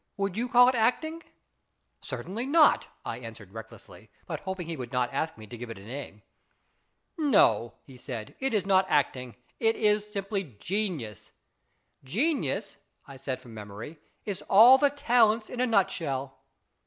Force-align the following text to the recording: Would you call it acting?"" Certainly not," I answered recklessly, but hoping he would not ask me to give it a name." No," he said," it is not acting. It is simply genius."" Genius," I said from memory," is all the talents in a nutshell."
Would 0.17 0.35
you 0.35 0.49
call 0.49 0.67
it 0.67 0.73
acting?"" 0.73 1.21
Certainly 2.01 2.47
not," 2.47 2.87
I 3.05 3.19
answered 3.19 3.53
recklessly, 3.53 4.09
but 4.25 4.39
hoping 4.39 4.65
he 4.65 4.75
would 4.75 4.91
not 4.91 5.13
ask 5.13 5.37
me 5.37 5.45
to 5.45 5.55
give 5.59 5.69
it 5.69 5.77
a 5.77 5.83
name." 5.85 6.23
No," 7.19 7.75
he 7.83 7.97
said," 7.97 8.33
it 8.39 8.51
is 8.51 8.65
not 8.65 8.87
acting. 8.89 9.35
It 9.59 9.75
is 9.75 10.11
simply 10.11 10.55
genius."" 10.57 11.33
Genius," 12.17 12.77
I 13.07 13.17
said 13.17 13.39
from 13.43 13.53
memory," 13.53 13.99
is 14.25 14.41
all 14.49 14.79
the 14.79 14.89
talents 14.89 15.51
in 15.51 15.61
a 15.61 15.67
nutshell." 15.67 16.39